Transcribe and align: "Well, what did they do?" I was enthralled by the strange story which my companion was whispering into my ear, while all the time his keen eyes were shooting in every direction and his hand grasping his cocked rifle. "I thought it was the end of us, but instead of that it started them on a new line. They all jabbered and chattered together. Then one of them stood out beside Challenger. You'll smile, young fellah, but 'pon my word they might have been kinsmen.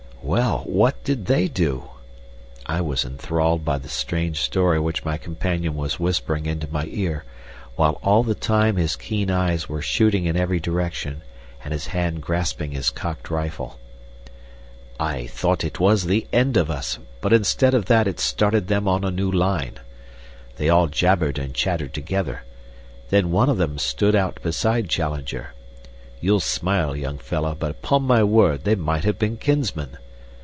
"Well, 0.23 0.59
what 0.67 1.03
did 1.03 1.25
they 1.25 1.47
do?" 1.47 1.89
I 2.67 2.79
was 2.79 3.03
enthralled 3.03 3.65
by 3.65 3.79
the 3.79 3.89
strange 3.89 4.39
story 4.39 4.79
which 4.79 5.03
my 5.03 5.17
companion 5.17 5.73
was 5.75 5.99
whispering 5.99 6.45
into 6.45 6.71
my 6.71 6.85
ear, 6.85 7.25
while 7.75 7.99
all 8.03 8.21
the 8.21 8.35
time 8.35 8.75
his 8.77 8.95
keen 8.95 9.31
eyes 9.31 9.67
were 9.67 9.81
shooting 9.81 10.25
in 10.25 10.37
every 10.37 10.59
direction 10.59 11.23
and 11.63 11.73
his 11.73 11.87
hand 11.87 12.21
grasping 12.21 12.71
his 12.71 12.91
cocked 12.91 13.31
rifle. 13.31 13.79
"I 14.99 15.25
thought 15.25 15.63
it 15.65 15.79
was 15.79 16.05
the 16.05 16.27
end 16.31 16.55
of 16.55 16.69
us, 16.69 16.99
but 17.19 17.33
instead 17.33 17.73
of 17.73 17.85
that 17.85 18.07
it 18.07 18.19
started 18.19 18.67
them 18.67 18.87
on 18.87 19.03
a 19.03 19.09
new 19.11 19.31
line. 19.31 19.79
They 20.57 20.69
all 20.69 20.87
jabbered 20.87 21.39
and 21.39 21.53
chattered 21.55 21.95
together. 21.95 22.43
Then 23.09 23.31
one 23.31 23.49
of 23.49 23.57
them 23.57 23.79
stood 23.79 24.15
out 24.15 24.39
beside 24.43 24.87
Challenger. 24.87 25.55
You'll 26.21 26.39
smile, 26.39 26.95
young 26.95 27.17
fellah, 27.17 27.55
but 27.55 27.81
'pon 27.81 28.03
my 28.03 28.23
word 28.23 28.65
they 28.65 28.75
might 28.75 29.03
have 29.03 29.17
been 29.17 29.35
kinsmen. 29.37 29.97